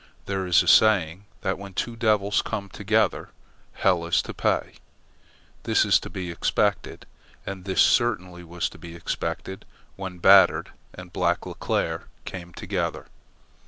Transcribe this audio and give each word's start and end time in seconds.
There 0.25 0.47
is 0.47 0.63
a 0.63 0.67
saying 0.67 1.25
that 1.41 1.59
when 1.59 1.75
two 1.75 1.95
devils 1.95 2.41
come 2.41 2.69
together, 2.69 3.29
hell 3.73 4.03
is 4.07 4.23
to 4.23 4.33
pay. 4.33 4.73
This 5.61 5.85
is 5.85 5.99
to 5.99 6.09
be 6.09 6.31
expected, 6.31 7.05
and 7.45 7.65
this 7.65 7.83
certainly 7.83 8.43
was 8.43 8.67
to 8.69 8.79
be 8.79 8.95
expected 8.95 9.63
when 9.97 10.17
Batard 10.17 10.71
and 10.91 11.13
Black 11.13 11.41
Leclere 11.45 12.05
came 12.25 12.51
together. 12.51 13.09